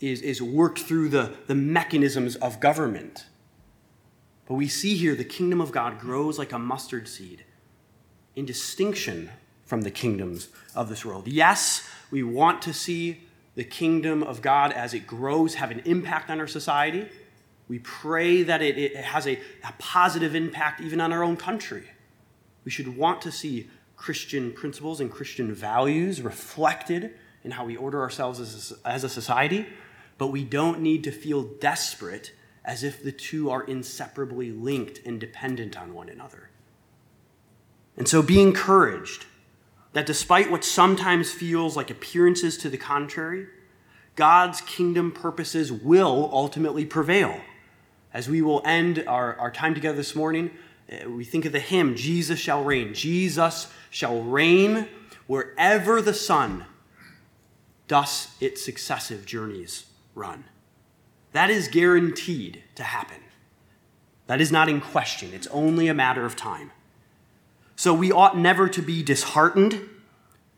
[0.00, 3.26] is, is worked through the, the mechanisms of government.
[4.46, 7.44] But we see here the kingdom of God grows like a mustard seed
[8.34, 9.30] in distinction
[9.68, 11.28] from the kingdoms of this world.
[11.28, 16.30] Yes, we want to see the kingdom of God as it grows have an impact
[16.30, 17.08] on our society.
[17.68, 21.84] We pray that it, it has a, a positive impact even on our own country.
[22.64, 27.14] We should want to see Christian principles and Christian values reflected
[27.44, 29.66] in how we order ourselves as a, as a society
[30.18, 32.32] but we don't need to feel desperate
[32.64, 36.50] as if the two are inseparably linked and dependent on one another.
[37.96, 39.26] And so be encouraged
[39.92, 43.46] that despite what sometimes feels like appearances to the contrary,
[44.16, 47.40] God's kingdom purposes will ultimately prevail.
[48.12, 50.50] As we will end our, our time together this morning,
[50.90, 52.94] uh, we think of the hymn, Jesus shall reign.
[52.94, 54.88] Jesus shall reign
[55.26, 56.64] wherever the sun
[57.86, 60.44] does its successive journeys run.
[61.32, 63.20] That is guaranteed to happen.
[64.26, 65.30] That is not in question.
[65.32, 66.72] It's only a matter of time.
[67.78, 69.88] So we ought never to be disheartened,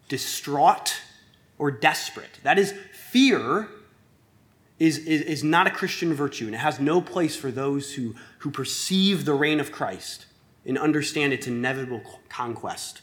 [0.08, 1.02] distraught,
[1.58, 2.40] or desperate.
[2.44, 3.68] That is, fear
[4.78, 8.14] is, is, is not a Christian virtue, and it has no place for those who,
[8.38, 10.24] who perceive the reign of Christ
[10.64, 12.00] and understand its inevitable
[12.30, 13.02] conquest.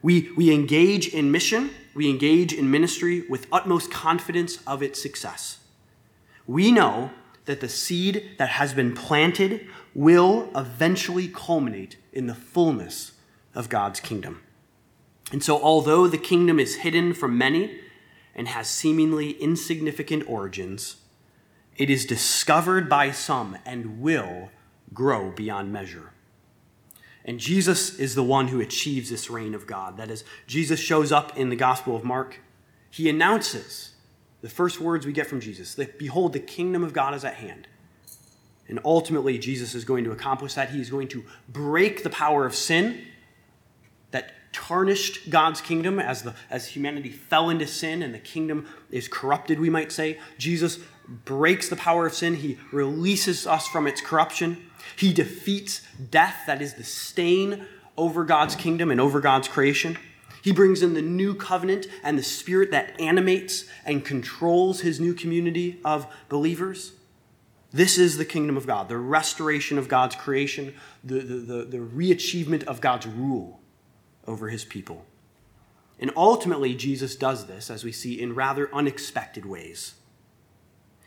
[0.00, 5.58] We, we engage in mission, we engage in ministry with utmost confidence of its success.
[6.46, 7.10] We know
[7.44, 13.12] that the seed that has been planted will eventually culminate in the fullness
[13.54, 14.42] of God's kingdom.
[15.30, 17.78] And so, although the kingdom is hidden from many
[18.34, 20.96] and has seemingly insignificant origins,
[21.76, 24.50] it is discovered by some and will
[24.94, 26.12] grow beyond measure.
[27.24, 29.96] And Jesus is the one who achieves this reign of God.
[29.96, 32.40] That is, Jesus shows up in the Gospel of Mark.
[32.88, 33.94] He announces
[34.42, 37.34] the first words we get from Jesus that, Behold, the kingdom of God is at
[37.34, 37.66] hand.
[38.68, 40.70] And ultimately, Jesus is going to accomplish that.
[40.70, 43.04] He is going to break the power of sin
[44.10, 49.06] that tarnished God's kingdom as, the, as humanity fell into sin and the kingdom is
[49.08, 50.18] corrupted, we might say.
[50.38, 54.70] Jesus breaks the power of sin, He releases us from its corruption.
[54.96, 59.98] He defeats death, that is the stain over God's kingdom and over God's creation.
[60.42, 65.12] He brings in the new covenant and the spirit that animates and controls his new
[65.12, 66.92] community of believers.
[67.76, 70.74] This is the kingdom of God, the restoration of God's creation,
[71.04, 73.60] the, the, the, the reachievement of God's rule
[74.26, 75.04] over his people.
[76.00, 79.96] And ultimately, Jesus does this, as we see, in rather unexpected ways.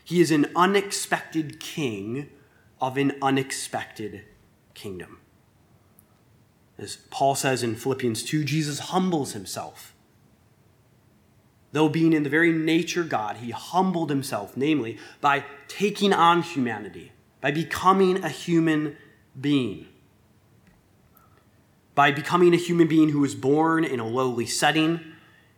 [0.04, 2.30] He is an unexpected king
[2.80, 4.22] of an unexpected
[4.74, 5.18] kingdom.
[6.78, 9.92] As Paul says in Philippians 2, Jesus humbles himself.
[11.72, 17.12] Though being in the very nature God, he humbled himself, namely, by taking on humanity,
[17.40, 18.96] by becoming a human
[19.40, 19.86] being.
[21.94, 25.00] By becoming a human being who was born in a lowly setting,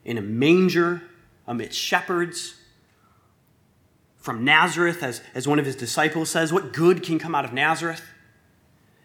[0.04, 1.02] in a manger,
[1.46, 2.56] amidst shepherds,
[4.18, 7.52] from Nazareth, as, as one of his disciples says, what good can come out of
[7.52, 8.02] Nazareth?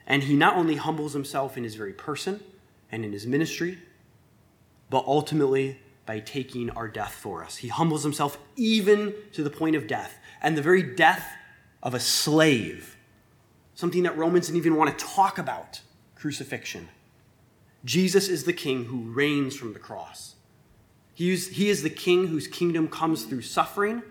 [0.05, 2.41] And he not only humbles himself in his very person
[2.91, 3.80] and in his ministry,
[4.89, 7.58] but ultimately by taking our death for us.
[7.58, 11.36] He humbles himself even to the point of death, and the very death
[11.84, 12.97] of a slave,
[13.76, 15.82] something that Romans didn't even want to talk about
[16.16, 16.89] crucifixion.
[17.86, 20.34] Jesus is the king who reigns from the cross.
[21.14, 24.01] He is, he is the king whose kingdom comes through suffering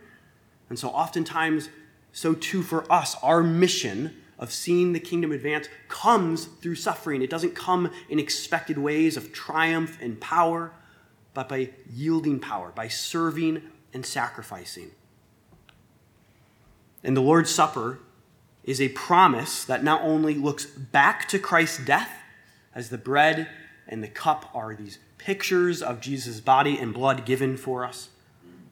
[0.68, 1.68] and so, oftentimes,
[2.12, 7.22] so too for us, our mission of seeing the kingdom advance comes through suffering.
[7.22, 10.72] It doesn't come in expected ways of triumph and power,
[11.36, 13.60] but by yielding power, by serving
[13.92, 14.90] and sacrificing.
[17.04, 17.98] And the Lord's Supper
[18.64, 22.10] is a promise that not only looks back to Christ's death,
[22.74, 23.48] as the bread
[23.86, 28.08] and the cup are these pictures of Jesus' body and blood given for us,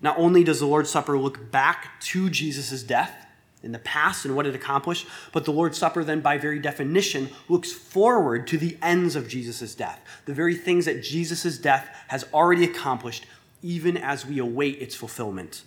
[0.00, 3.23] not only does the Lord's Supper look back to Jesus' death
[3.64, 7.30] in the past and what it accomplished, but the Lord's Supper then, by very definition,
[7.48, 12.24] looks forward to the ends of Jesus' death, the very things that Jesus' death has
[12.32, 13.26] already accomplished,
[13.62, 15.62] even as we await its fulfillment.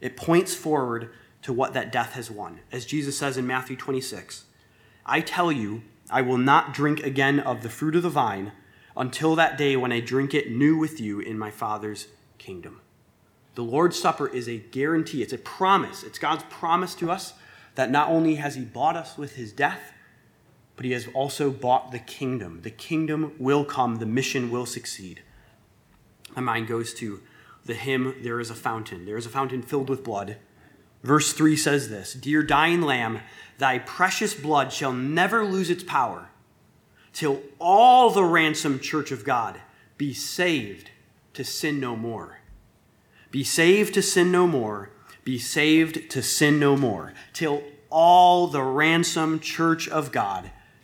[0.00, 1.10] It points forward
[1.42, 2.60] to what that death has won.
[2.70, 4.44] As Jesus says in Matthew 26,
[5.04, 8.52] I tell you, I will not drink again of the fruit of the vine
[8.96, 12.08] until that day when I drink it new with you in my Father's
[12.38, 12.80] kingdom.
[13.58, 16.04] The Lord's Supper is a guarantee, it's a promise.
[16.04, 17.32] It's God's promise to us
[17.74, 19.94] that not only has He bought us with His death,
[20.76, 22.60] but He has also bought the kingdom.
[22.62, 25.24] The kingdom will come, the mission will succeed.
[26.36, 27.20] My mind goes to
[27.64, 29.06] the hymn, There is a Fountain.
[29.06, 30.36] There is a fountain filled with blood.
[31.02, 33.22] Verse 3 says this Dear dying lamb,
[33.58, 36.28] thy precious blood shall never lose its power
[37.12, 39.60] till all the ransomed church of God
[39.96, 40.92] be saved
[41.34, 42.37] to sin no more.
[43.30, 44.90] Be saved to sin no more.
[45.24, 47.12] Be saved to sin no more.
[47.32, 50.50] Till all the ransomed church of God